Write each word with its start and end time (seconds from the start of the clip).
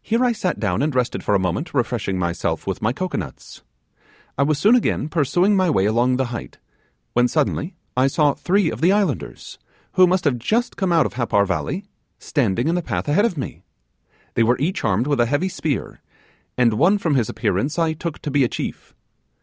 Here 0.00 0.24
I 0.24 0.32
sat 0.32 0.58
down 0.58 0.80
and 0.80 0.94
rested 0.94 1.22
for 1.22 1.34
a 1.34 1.38
moment, 1.38 1.74
refreshing 1.74 2.18
myself 2.18 2.66
with 2.66 2.80
my 2.80 2.94
cocoanuts. 2.94 3.62
I 4.38 4.42
was 4.42 4.58
soon 4.58 4.74
again 4.74 5.10
pursuing 5.10 5.54
my 5.54 5.68
way 5.68 5.84
along 5.84 6.16
the 6.16 6.28
height, 6.32 6.56
when 7.12 7.28
suddenly 7.28 7.74
I 7.94 8.06
saw 8.06 8.32
three 8.32 8.70
of 8.70 8.80
the 8.80 8.90
islanders, 8.90 9.58
who 9.92 10.06
must 10.06 10.24
have 10.24 10.38
just 10.38 10.78
come 10.78 10.92
out 10.92 11.04
of 11.04 11.12
Happar 11.12 11.44
valley, 11.46 11.84
standing 12.18 12.68
in 12.68 12.74
the 12.74 12.80
path 12.80 13.06
ahead 13.06 13.26
of 13.26 13.36
me. 13.36 13.62
They 14.32 14.42
were 14.44 14.56
each 14.58 14.82
armed 14.82 15.06
with 15.06 15.20
a 15.20 15.26
heavy 15.26 15.50
spear, 15.50 16.00
and 16.56 16.72
one 16.72 16.96
from 16.96 17.14
his 17.14 17.28
appearance 17.28 17.78
I 17.78 17.92
took 17.92 18.18
to 18.20 18.30
be 18.30 18.44
a 18.44 18.48
chief. 18.48 18.94